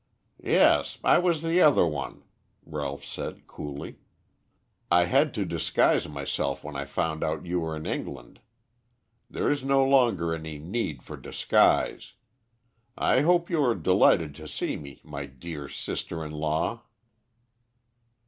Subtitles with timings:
[0.43, 2.23] "Yes, I was the other one,"
[2.65, 3.97] Ralph said coolly.
[4.89, 8.39] "I had to disguise myself when I found out you were in England.
[9.29, 12.13] There is no longer any need for disguise.
[12.97, 16.81] I hope you are delighted to see me, my dear sister in law."